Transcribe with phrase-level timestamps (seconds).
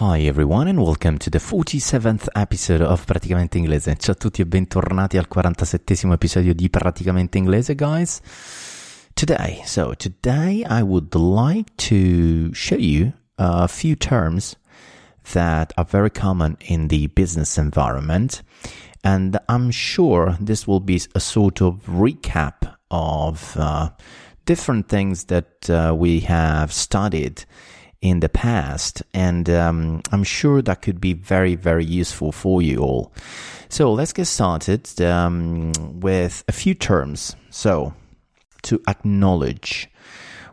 [0.00, 3.96] Hi everyone and welcome to the 47th episode of Praticamente Inglese.
[3.96, 8.20] Ciao a tutti e bentornati al 47esimo episodio di Praticamente Inglese, guys.
[9.14, 14.56] Today, so today I would like to show you a few terms
[15.32, 18.44] that are very common in the business environment
[19.02, 23.90] and I'm sure this will be a sort of recap of uh,
[24.44, 27.44] different things that uh, we have studied
[28.00, 32.78] in the past, and um, I'm sure that could be very, very useful for you
[32.78, 33.12] all.
[33.68, 37.34] So let's get started um, with a few terms.
[37.50, 37.94] So,
[38.62, 39.88] to acknowledge.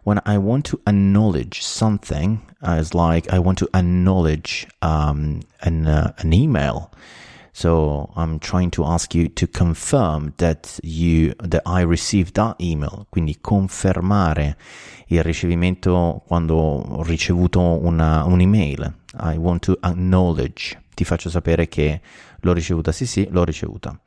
[0.03, 5.87] When I want to acknowledge something, uh, it's like I want to acknowledge um, an,
[5.87, 6.91] uh, an email.
[7.57, 13.05] So I'm trying to ask you to confirm that you that I received that email.
[13.09, 14.57] Quindi confermare
[15.07, 18.93] il ricevimento quando ho ricevuto una, un'email.
[19.21, 20.77] I want to acknowledge.
[20.93, 22.01] Ti faccio sapere che
[22.41, 22.91] l'ho ricevuta.
[22.91, 23.97] Sì, sì, l'ho ricevuta.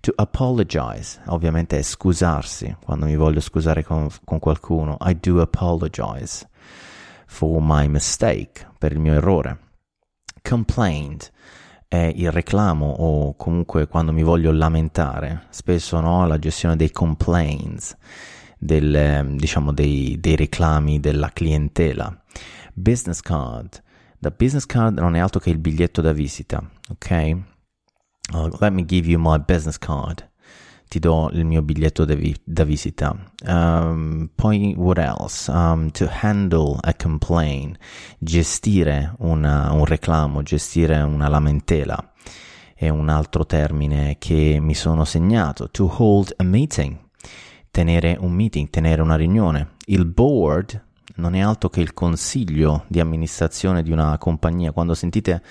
[0.00, 1.22] To apologize.
[1.26, 2.76] Ovviamente è scusarsi.
[2.84, 4.96] Quando mi voglio scusare con, con qualcuno.
[5.00, 6.48] I do apologize
[7.26, 8.64] for my mistake.
[8.78, 9.58] Per il mio errore.
[10.40, 11.32] Complained
[11.92, 17.94] è il reclamo o comunque quando mi voglio lamentare, spesso no, la gestione dei complaints,
[18.58, 22.18] del, diciamo dei, dei reclami della clientela.
[22.72, 23.82] Business card.
[24.18, 27.36] The business card non è altro che il biglietto da visita, ok?
[28.32, 30.30] Uh, let me give you my business card
[30.92, 33.16] ti do il mio biglietto da, vi- da visita.
[33.46, 35.50] Um, poi, what else?
[35.50, 37.78] Um, to handle a complaint,
[38.18, 42.12] gestire una, un reclamo, gestire una lamentela.
[42.74, 45.70] È un altro termine che mi sono segnato.
[45.70, 46.94] To hold a meeting,
[47.70, 49.76] tenere un meeting, tenere una riunione.
[49.86, 50.78] Il board
[51.14, 54.72] non è altro che il consiglio di amministrazione di una compagnia.
[54.72, 55.42] Quando sentite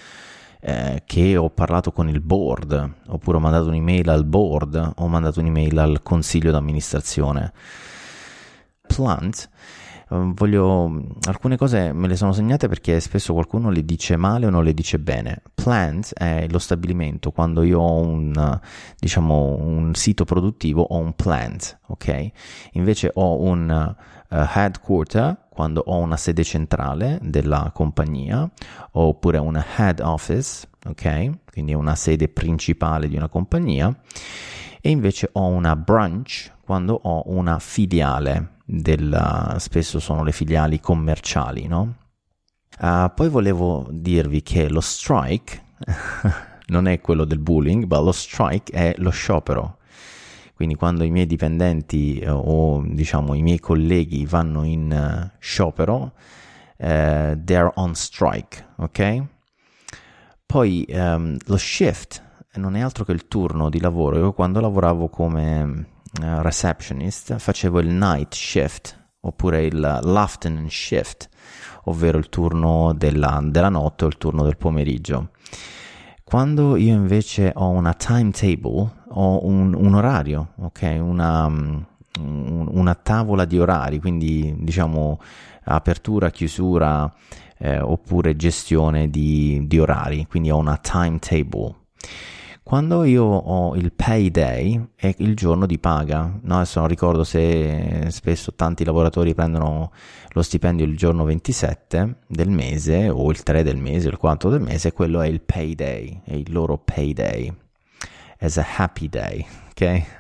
[0.62, 5.40] eh, che ho parlato con il board, oppure ho mandato un'email al board, ho mandato
[5.40, 7.52] un'email al consiglio d'amministrazione.
[8.86, 9.50] Plant,
[10.10, 14.50] eh, voglio alcune cose me le sono segnate perché spesso qualcuno le dice male o
[14.50, 15.42] non le dice bene.
[15.54, 18.60] Plant è lo stabilimento, quando io ho un
[19.00, 22.30] diciamo un sito produttivo ho un plant, ok?
[22.74, 23.96] Invece ho un
[24.30, 28.50] uh, headquarter quando ho una sede centrale della compagnia
[28.94, 31.30] oppure una head office, ok?
[31.52, 33.96] Quindi una sede principale di una compagnia
[34.82, 41.68] e invece ho una branch quando ho una filiale della, spesso sono le filiali commerciali,
[41.68, 41.98] no?
[42.80, 45.64] Uh, poi volevo dirvi che lo strike
[46.70, 49.78] non è quello del bullying, ma lo strike è lo sciopero
[50.62, 56.14] quindi quando i miei dipendenti eh, o diciamo i miei colleghi vanno in uh, sciopero,
[56.78, 59.24] uh, they're on strike, ok?
[60.46, 62.24] Poi um, lo shift
[62.58, 64.20] non è altro che il turno di lavoro.
[64.20, 71.28] Io quando lavoravo come uh, receptionist facevo il night shift oppure il l'afternoon shift,
[71.86, 75.30] ovvero il turno della, della notte o il turno del pomeriggio.
[76.24, 80.98] Quando io invece ho una timetable, ho un, un orario, ok?
[81.00, 81.48] Una,
[82.20, 85.20] una, tavola di orari, quindi diciamo
[85.64, 87.12] apertura, chiusura
[87.58, 91.76] eh, oppure gestione di, di orari, quindi ho una timetable.
[92.64, 96.56] Quando io ho il payday è il giorno di paga, no?
[96.56, 99.92] adesso non ricordo se spesso tanti lavoratori prendono
[100.30, 104.62] lo stipendio il giorno 27 del mese o il 3 del mese il 4 del
[104.62, 107.54] mese, quello è il payday, è il loro payday,
[108.42, 110.20] as a happy day, ok?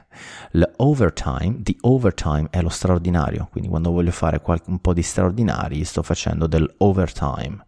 [0.51, 6.03] L'overtime, the overtime è lo straordinario, quindi quando voglio fare un po' di straordinari sto
[6.03, 7.65] facendo dell'overtime.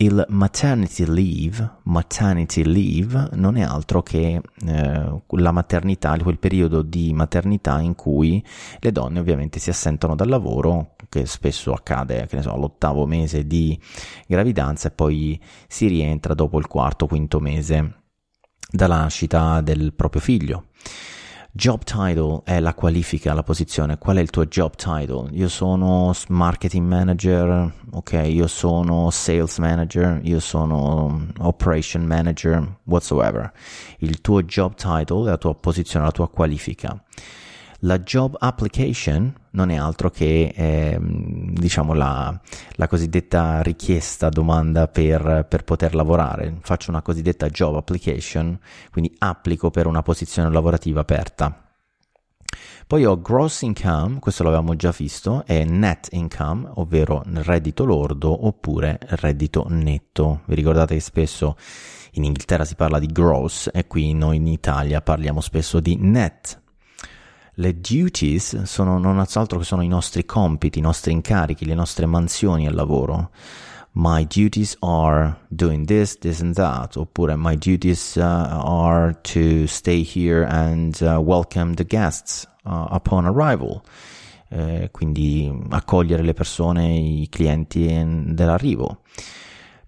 [0.00, 7.12] Il maternity leave, maternity leave non è altro che eh, la maternità, quel periodo di
[7.12, 8.42] maternità in cui
[8.78, 13.76] le donne ovviamente si assentono dal lavoro, che spesso accade, che so, all'ottavo mese di
[14.28, 17.94] gravidanza e poi si rientra dopo il quarto, quinto mese
[18.70, 20.66] dalla nascita del proprio figlio.
[21.50, 23.98] Job title è la qualifica, la posizione.
[23.98, 25.28] Qual è il tuo job title?
[25.32, 33.50] Io sono marketing manager, ok, io sono sales manager, io sono operation manager, whatsoever.
[33.98, 37.02] Il tuo job title è la tua posizione, la tua qualifica.
[37.82, 42.36] La job application non è altro che eh, diciamo la,
[42.72, 46.58] la, cosiddetta richiesta domanda per, per, poter lavorare.
[46.60, 48.58] Faccio una cosiddetta job application,
[48.90, 51.66] quindi applico per una posizione lavorativa aperta.
[52.84, 58.98] Poi ho gross income, questo l'avevamo già visto, e net income, ovvero reddito lordo oppure
[59.00, 60.40] reddito netto.
[60.46, 61.56] Vi ricordate che spesso
[62.12, 66.66] in Inghilterra si parla di gross e qui noi in Italia parliamo spesso di net
[67.60, 72.06] le duties sono non altro che sono i nostri compiti, i nostri incarichi, le nostre
[72.06, 73.30] mansioni al lavoro.
[73.92, 80.02] My duties are doing this, this and that, oppure my duties uh, are to stay
[80.02, 83.82] here and uh, welcome the guests uh, upon arrival.
[84.50, 87.86] Eh, quindi accogliere le persone, i clienti
[88.28, 89.02] dell'arrivo.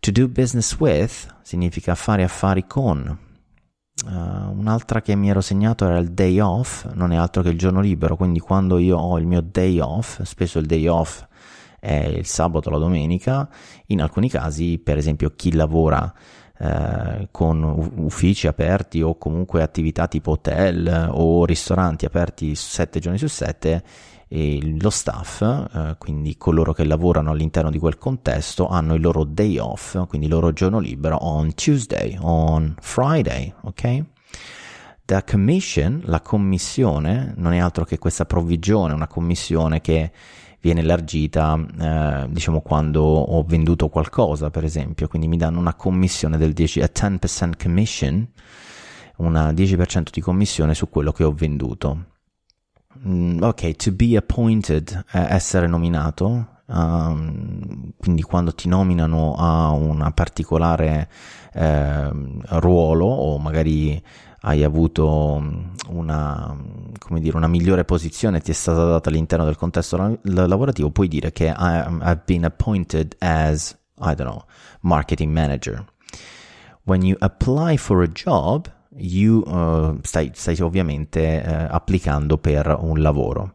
[0.00, 3.17] To do business with significa fare affari con,
[4.06, 7.58] Uh, un'altra che mi ero segnato era il day off, non è altro che il
[7.58, 11.26] giorno libero, quindi quando io ho il mio day off, spesso il day off
[11.79, 13.49] è il sabato o la domenica,
[13.87, 16.12] in alcuni casi, per esempio, chi lavora
[16.58, 17.62] uh, con
[17.97, 23.82] uffici aperti o comunque attività tipo hotel o ristoranti aperti 7 giorni su 7
[24.32, 29.25] e lo staff, eh, quindi coloro che lavorano all'interno di quel contesto, hanno il loro
[29.25, 34.05] day off, quindi il loro giorno libero on Tuesday, on Friday, ok?
[35.05, 40.12] The commission, la commissione, non è altro che questa provvigione, una commissione che
[40.61, 46.37] viene elargita, eh, diciamo, quando ho venduto qualcosa, per esempio, quindi mi danno una commissione
[46.37, 48.29] del 10, a 10% commission,
[49.17, 52.05] una 10% di commissione su quello che ho venduto.
[52.98, 60.10] Mm, ok, to be appointed è essere nominato, um, quindi quando ti nominano a un
[60.12, 61.08] particolare
[61.52, 62.10] eh,
[62.58, 64.02] ruolo o magari
[64.40, 66.56] hai avuto mm, una,
[67.10, 71.46] dire, una migliore posizione, ti è stata data all'interno del contesto lavorativo, puoi dire che
[71.56, 74.44] I've been appointed as, I don't know,
[74.81, 75.84] marketing manager.
[76.84, 83.00] When you apply for a job, you uh, stai, stai, ovviamente uh, applicando per un
[83.00, 83.54] lavoro.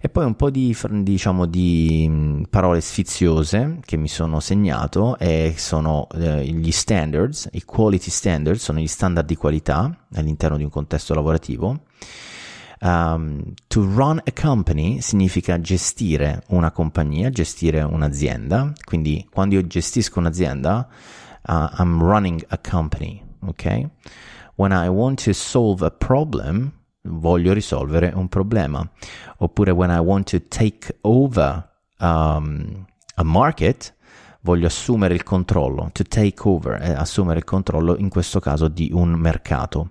[0.00, 5.54] E poi un po' di, diciamo, di mm, parole sfiziose che mi sono segnato e
[5.56, 10.70] sono uh, gli standards, i quality standards, sono gli standard di qualità all'interno di un
[10.70, 11.80] contesto lavorativo.
[12.80, 18.72] Um, to run a company significa gestire una compagnia, gestire un'azienda.
[18.84, 20.86] Quindi quando io gestisco un'azienda,
[21.46, 23.88] I'm running a company, ok?
[24.56, 26.72] When I want to solve a problem,
[27.02, 28.88] voglio risolvere un problema.
[29.38, 31.68] Oppure when I want to take over
[31.98, 32.86] um,
[33.16, 33.94] a market,
[34.42, 35.90] voglio assumere il controllo.
[35.92, 39.90] To take over è assumere il controllo, in questo caso, di un mercato.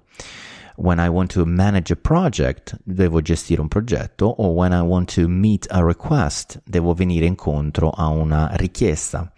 [0.76, 5.14] When I want to manage a project, devo gestire un progetto, o when I want
[5.16, 9.30] to meet a request, devo venire incontro a una richiesta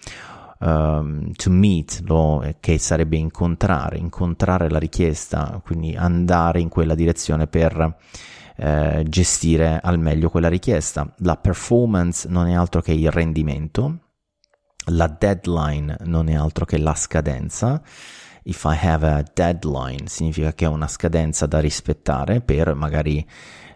[0.60, 7.48] um, to meet, lo, che sarebbe incontrare, incontrare la richiesta, quindi andare in quella direzione
[7.48, 7.98] per
[8.58, 11.14] eh, gestire al meglio quella richiesta.
[11.18, 14.00] La performance non è altro che il rendimento,
[14.90, 17.82] la deadline non è altro che la scadenza.
[18.44, 23.26] If I have a deadline significa che ho una scadenza da rispettare per magari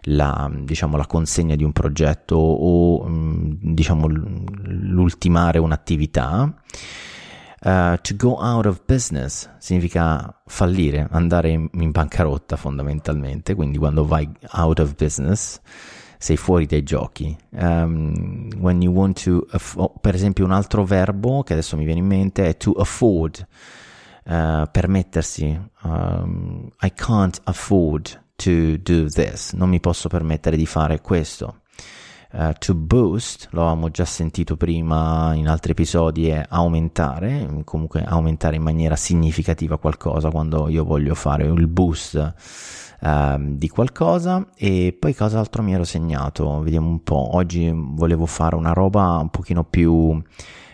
[0.02, 6.54] la, diciamo, la consegna di un progetto o mm, diciamo, l'ultimare un'attività.
[7.62, 14.06] Uh, to go out of business significa fallire, andare in, in bancarotta fondamentalmente, quindi quando
[14.06, 15.60] vai out of business
[16.16, 17.36] sei fuori dai giochi.
[17.50, 22.00] Um, when you want to, aff- per esempio, un altro verbo che adesso mi viene
[22.00, 23.46] in mente è to afford,
[24.24, 25.58] uh, permettersi.
[25.82, 31.60] Um, I can't afford to do this, non mi posso permettere di fare questo.
[32.32, 38.56] Uh, to boost, lo avevamo già sentito prima in altri episodi, è aumentare, comunque aumentare
[38.56, 42.34] in maniera significativa qualcosa quando io voglio fare il boost
[43.00, 44.46] uh, di qualcosa.
[44.56, 46.60] E poi cos'altro mi ero segnato?
[46.60, 47.34] Vediamo un po'.
[47.34, 50.22] Oggi volevo fare una roba un pochino più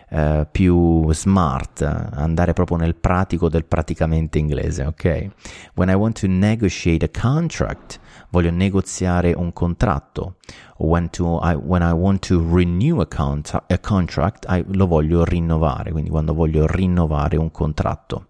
[0.08, 5.28] eh, più smart, andare proprio nel pratico del praticamente inglese, ok?
[5.74, 7.98] When I want to negotiate a contract,
[8.30, 10.36] voglio negoziare un contratto.
[10.78, 15.24] When, to, I, when I want to renew a, contra- a contract, I, lo voglio
[15.24, 18.26] rinnovare, quindi quando voglio rinnovare un contratto.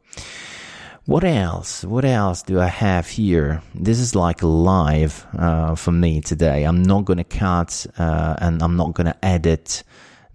[1.08, 1.86] What else?
[1.86, 3.62] What else do I have here?
[3.72, 6.64] This is like live uh, for me today.
[6.64, 9.84] I'm not to cut uh, and I'm not to edit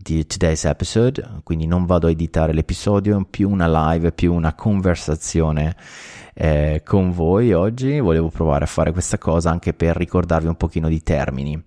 [0.01, 5.75] the today's episode, quindi non vado a editare l'episodio, più una live, più una conversazione
[6.33, 7.99] eh, con voi oggi.
[7.99, 11.63] Volevo provare a fare questa cosa anche per ricordarvi un pochino di termini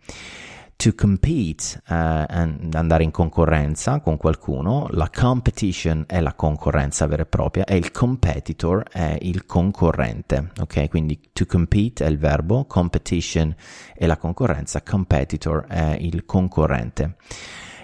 [0.77, 7.27] to compete uh, andare in concorrenza con qualcuno, la competition è la concorrenza vera e
[7.27, 10.89] propria e il competitor è il concorrente, ok?
[10.89, 13.55] Quindi to compete è il verbo, competition
[13.95, 17.17] è la concorrenza, competitor è il concorrente.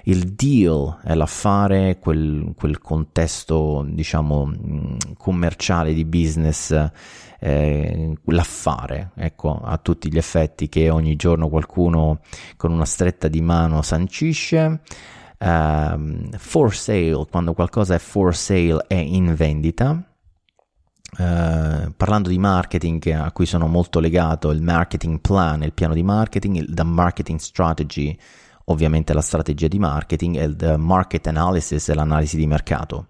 [0.04, 6.90] Il deal è l'affare, quel, quel contesto, diciamo, mm, commerciale di business
[7.40, 12.20] eh, l'affare, ecco, a tutti gli effetti che ogni giorno qualcuno
[12.56, 14.80] con una stretta di mano sancisce.
[15.38, 20.04] Uh, for sale, quando qualcosa è for sale è in vendita.
[21.12, 26.02] Uh, parlando di marketing a cui sono molto legato, il marketing plan, il piano di
[26.02, 28.16] marketing, il marketing strategy,
[28.70, 33.08] ovviamente la strategia di marketing e il market analysis e l'analisi di mercato.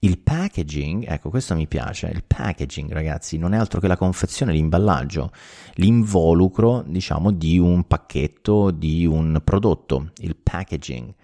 [0.00, 4.52] Il packaging, ecco questo mi piace, il packaging ragazzi non è altro che la confezione,
[4.52, 5.30] l'imballaggio,
[5.74, 11.14] l'involucro diciamo di un pacchetto, di un prodotto, il packaging.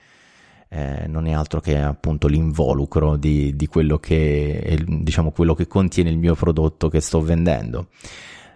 [0.68, 6.08] Eh, non è altro che appunto l'involucro di, di quello, che, diciamo, quello che contiene
[6.08, 7.88] il mio prodotto che sto vendendo.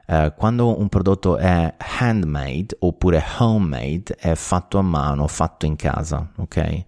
[0.06, 6.30] Uh, quando un prodotto è handmade oppure homemade è fatto a mano, fatto in casa,
[6.36, 6.84] ok?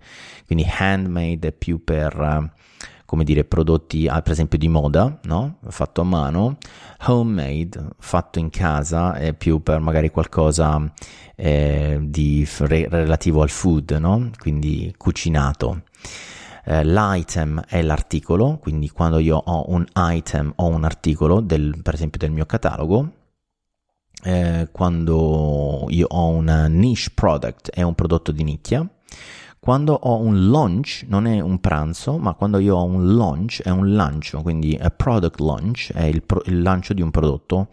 [0.47, 2.49] Quindi handmade è più per uh,
[3.09, 5.61] come dire, prodotti, ah, per esempio di moda, no?
[5.69, 6.59] Fatto a mano,
[7.07, 10.93] homemade, fatto in casa, è più per magari qualcosa
[11.35, 14.31] eh, di re- relativo al food, no?
[14.37, 15.85] Quindi cucinato.
[16.71, 21.95] Eh, l'item è l'articolo, quindi quando io ho un item o un articolo, del, per
[21.95, 23.13] esempio del mio catalogo,
[24.25, 28.87] eh, quando io ho un niche product, è un prodotto di nicchia,
[29.59, 33.71] quando ho un launch, non è un pranzo, ma quando io ho un launch, è
[33.71, 37.69] un lancio, quindi a product launch è il, pro- il lancio di un prodotto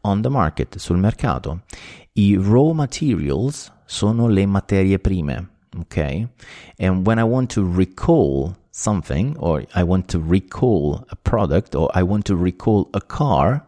[0.00, 1.60] on the market, sul mercato.
[2.14, 6.28] I raw materials sono le materie prime, ok?
[6.78, 11.90] And when I want to recall something, or I want to recall a product, or
[11.94, 13.66] I want to recall a car,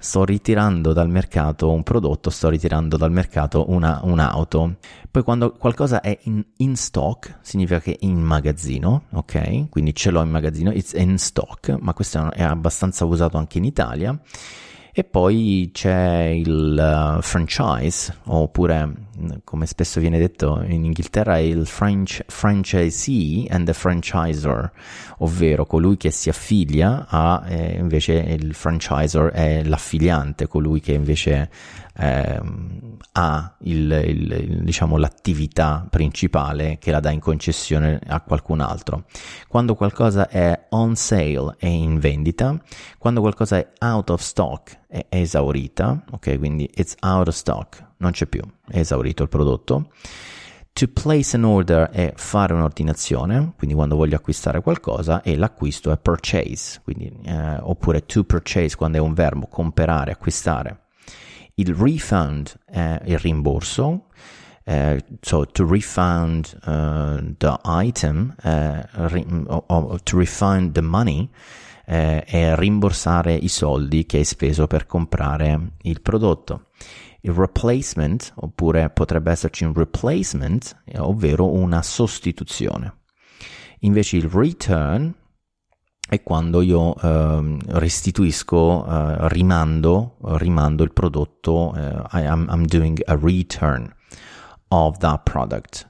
[0.00, 4.76] sto ritirando dal mercato un prodotto, sto ritirando dal mercato una, un'auto.
[5.10, 9.68] Poi quando qualcosa è in, in, stock, significa che è in magazzino, ok?
[9.68, 13.64] Quindi ce l'ho in magazzino, it's in stock, ma questo è abbastanza usato anche in
[13.64, 14.18] Italia.
[14.92, 19.08] E poi c'è il uh, franchise, oppure
[19.44, 24.70] come spesso viene detto in Inghilterra il French, franchisee and the franchisor,
[25.18, 31.50] ovvero colui che si affiglia a eh, invece il franchisor è l'affiliante, colui che invece
[31.96, 32.40] eh,
[33.12, 39.04] ha il, il, diciamo, l'attività principale che la dà in concessione a qualcun altro.
[39.48, 42.58] Quando qualcosa è on sale è in vendita,
[42.98, 46.38] quando qualcosa è out of stock è esaurita, ok?
[46.38, 49.90] Quindi it's out of stock, non c'è più, è esaurito il prodotto.
[50.72, 55.98] To place an order è fare un'ordinazione, quindi quando voglio acquistare qualcosa, e l'acquisto è
[55.98, 60.84] purchase, quindi, eh, oppure to purchase quando è un verbo, comprare, acquistare.
[61.54, 64.06] Il refund è il rimborso,
[64.64, 71.28] uh, so to refund uh, the item, uh, ri- or, to refund the money,
[71.84, 76.66] è rimborsare i soldi che hai speso per comprare il prodotto.
[77.22, 82.98] Il replacement, oppure potrebbe esserci un replacement, ovvero una sostituzione.
[83.80, 85.12] Invece il return
[86.10, 93.16] è quando io eh, restituisco, eh, rimando, rimando il prodotto, eh, I'm, I'm doing a
[93.16, 93.94] return
[94.70, 95.88] of that product.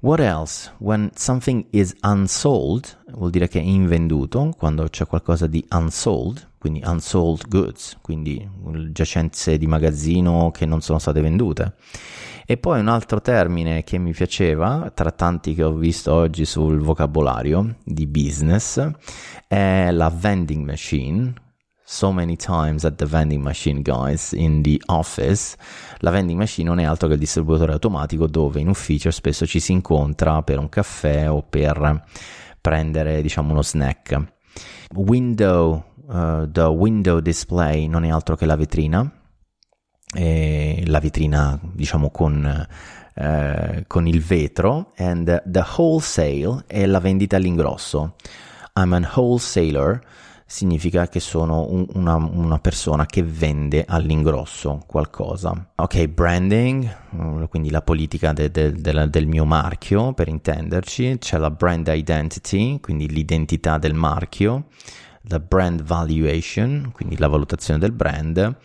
[0.00, 0.70] What else?
[0.78, 6.82] When something is unsold, vuol dire che è invenduto, quando c'è qualcosa di unsold, quindi
[6.84, 8.46] unsold goods, quindi
[8.92, 11.76] giacenze di magazzino che non sono state vendute.
[12.44, 16.80] E poi un altro termine che mi piaceva, tra tanti che ho visto oggi sul
[16.80, 18.90] vocabolario di business,
[19.48, 21.32] è la vending machine.
[21.82, 25.56] So many times at the vending machine, guys, in the office.
[26.00, 29.60] La vending machine non è altro che il distributore automatico dove in ufficio spesso ci
[29.60, 32.04] si incontra per un caffè o per
[32.60, 34.39] prendere, diciamo, uno snack.
[34.94, 39.10] Window, uh, the window display non è altro che la vetrina.
[40.12, 42.66] Eh, la vetrina diciamo con,
[43.14, 44.92] eh, con il vetro.
[44.96, 48.16] And the wholesale è la vendita all'ingrosso.
[48.74, 50.00] I'm an wholesaler
[50.50, 55.70] significa che sono un, una, una, persona che vende all'ingrosso qualcosa.
[55.76, 61.38] Ok, branding, mm, quindi la politica de, de, de, del mio marchio, per intenderci, c'è
[61.38, 64.66] la brand identity, quindi l'identità del marchio,
[65.22, 68.56] la brand valuation, quindi la valutazione del brand.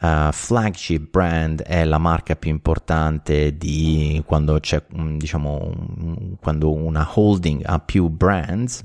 [0.00, 7.08] Uh, flagship brand è la marca più importante di quando c'è, mm, diciamo, quando una
[7.14, 8.84] holding ha più brands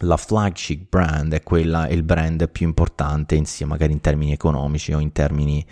[0.00, 4.92] la flagship brand è quella, il brand più importante, in, sia magari in termini economici
[4.92, 5.64] o in termini,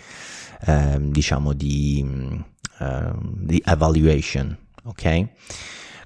[0.65, 2.05] eh, diciamo, di,
[2.79, 5.27] eh, di evaluation, ok?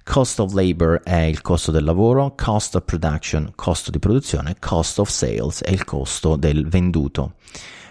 [0.04, 5.00] Cost of labor è il costo del lavoro, cost of production, costo di produzione, cost
[5.00, 7.36] of sales è il costo del venduto.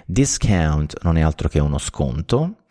[0.05, 2.65] Discount non è altro che uno sconto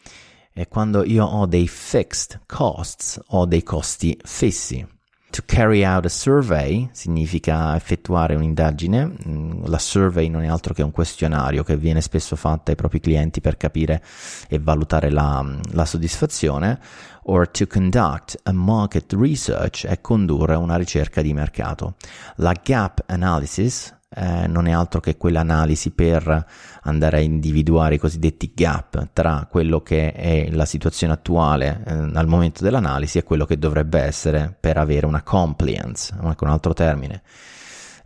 [0.53, 4.85] e quando io ho dei fixed costs ho dei costi fissi.
[5.31, 9.13] To carry out a survey significa effettuare un'indagine.
[9.27, 12.99] Mm, la survey non è altro che un questionario che viene spesso fatto ai propri
[12.99, 14.03] clienti per capire
[14.47, 16.79] e valutare la, la soddisfazione.
[17.25, 21.93] Or to conduct a market research è condurre una ricerca di mercato.
[22.37, 26.45] La gap analysis eh, non è altro che quell'analisi per
[26.81, 32.27] andare a individuare i cosiddetti gap tra quello che è la situazione attuale eh, al
[32.27, 37.21] momento dell'analisi e quello che dovrebbe essere per avere una compliance, ecco un altro termine.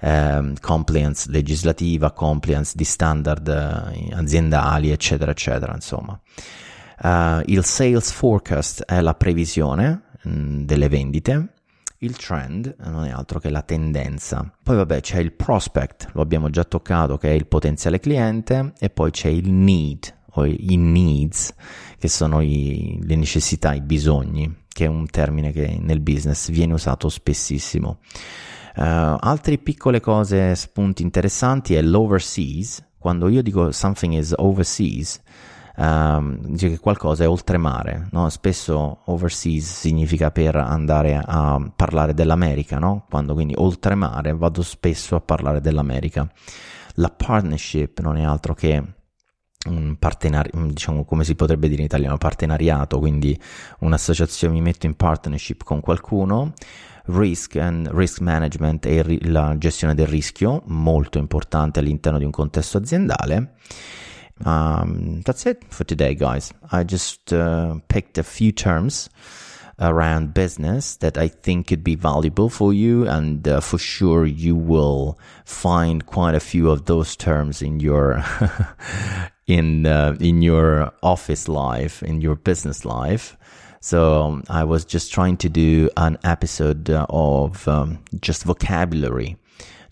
[0.01, 6.19] Eh, compliance legislativa, compliance di standard eh, aziendali, eccetera, eccetera, insomma.
[7.01, 11.53] Uh, il sales forecast è la previsione mh, mm, delle vendite,
[12.03, 14.51] il trend non è altro che la tendenza.
[14.61, 18.89] Poi vabbè c'è il prospect, lo abbiamo già toccato, che è il potenziale cliente, e
[18.89, 21.53] poi c'è il need o i needs,
[21.97, 26.73] che sono i, le necessità, i bisogni, che è un termine che nel business viene
[26.73, 27.99] usato spessissimo.
[28.75, 32.83] Uh, altre piccole cose, spunti interessanti è l'overseas.
[32.97, 35.21] Quando io dico something is overseas,
[35.77, 38.29] um, dice che qualcosa è oltremare, no?
[38.29, 43.05] spesso overseas significa per andare a parlare dell'America, no?
[43.09, 46.29] quando quindi oltremare vado spesso a parlare dell'America.
[46.95, 48.83] La partnership non è altro che
[49.65, 53.39] un partenariato, diciamo come si potrebbe dire in italiano, partenariato, quindi
[53.79, 56.53] un'associazione, mi metto in partnership con qualcuno,
[57.05, 62.77] risk and risk management e la gestione del rischio, molto importante all'interno di un contesto
[62.77, 63.55] aziendale
[64.45, 66.53] Um, that's it for today, guys.
[66.71, 69.09] I just uh, picked a few terms
[69.79, 74.55] around business that I think could be valuable for you, and uh, for sure you
[74.55, 78.23] will find quite a few of those terms in your
[79.47, 83.37] in uh, in your office life, in your business life.
[83.79, 89.35] So um, I was just trying to do an episode uh, of um, just vocabulary,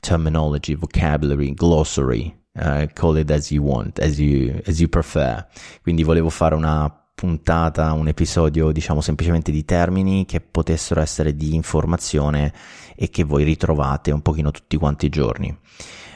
[0.02, 5.46] terminology, vocabulary, glossary Uh, call it as you want, as you, as you prefer.
[5.82, 11.54] Quindi volevo fare una puntata, un episodio, diciamo semplicemente di termini che potessero essere di
[11.54, 12.52] informazione
[12.96, 15.56] e che voi ritrovate un pochino tutti quanti i giorni.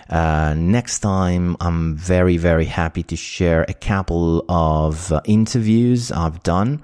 [0.08, 6.82] Uh, next time, I'm very, very happy to share a couple of interviews I've done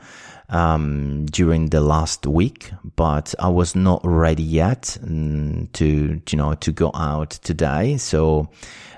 [0.51, 6.53] um, during the last week, but I was not ready yet mm, to, you know,
[6.55, 7.97] to go out today.
[7.97, 8.49] So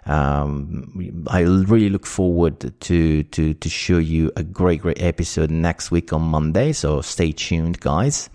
[0.06, 5.92] um, I really look forward to, to, to show you a great, great episode next
[5.92, 6.74] week on Monday.
[6.74, 8.30] So stay tuned, guys.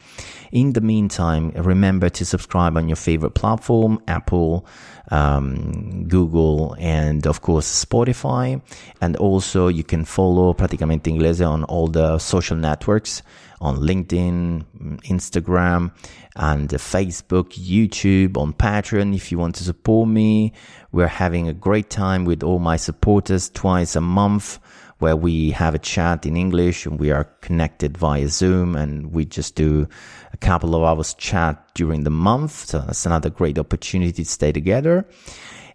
[0.50, 4.64] In the meantime, remember to subscribe on your favorite platform, Apple,
[5.10, 8.60] um, Google, and of course Spotify.
[9.00, 13.22] And also you can follow Praticamente Inglese on all the social networks
[13.60, 14.64] on LinkedIn,
[15.02, 15.90] Instagram,
[16.36, 20.52] and Facebook, YouTube, on Patreon if you want to support me.
[20.92, 24.58] We're having a great time with all my supporters twice a month
[24.98, 29.24] where we have a chat in English and we are connected via Zoom and we
[29.24, 29.88] just do
[30.32, 32.66] a couple of hours chat during the month.
[32.66, 35.06] So that's another great opportunity to stay together.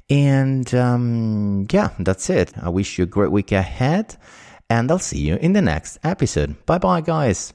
[0.09, 2.53] And um, yeah, that's it.
[2.61, 4.17] I wish you a great week ahead
[4.69, 6.65] and I'll see you in the next episode.
[6.65, 7.53] Bye bye, guys.